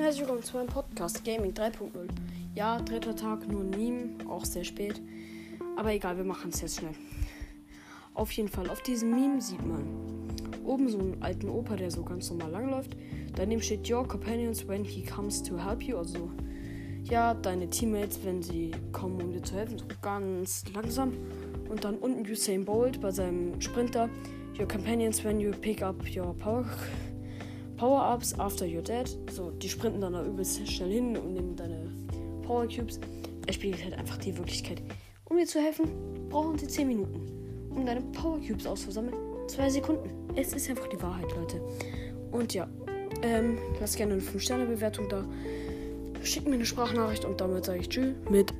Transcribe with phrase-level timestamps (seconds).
[0.00, 1.90] herzlich willkommen zu meinem Podcast Gaming 3.0.
[2.54, 4.98] Ja, dritter Tag, nur Meme, auch sehr spät.
[5.76, 6.94] Aber egal, wir machen es jetzt schnell.
[8.14, 9.84] Auf jeden Fall, auf diesem Meme sieht man
[10.64, 12.96] oben so einen alten Opa, der so ganz normal langläuft.
[13.36, 15.98] Daneben steht Your companions when he comes to help you.
[15.98, 16.30] Also,
[17.04, 21.12] ja, deine Teammates, wenn sie kommen, um dir zu helfen, so ganz langsam.
[21.68, 24.08] Und dann unten Usain Bolt bei seinem Sprinter.
[24.58, 26.64] Your companions when you pick up your power
[27.80, 29.08] Power-Ups after you're dead.
[29.32, 31.90] So, die sprinten dann da übelst schnell hin und nehmen deine
[32.46, 33.00] Power Cubes.
[33.46, 34.82] Er spiegelt halt einfach die Wirklichkeit.
[35.24, 35.88] Um dir zu helfen,
[36.28, 37.70] brauchen sie 10 Minuten.
[37.74, 39.14] Um deine Power Cubes auszusammeln,
[39.48, 40.10] 2 Sekunden.
[40.36, 41.62] Es ist einfach die Wahrheit, Leute.
[42.30, 42.68] Und ja,
[43.22, 45.24] ähm, lasst gerne eine 5-Sterne-Bewertung da.
[46.22, 48.52] Schickt mir eine Sprachnachricht und damit sage ich Tschüss mit.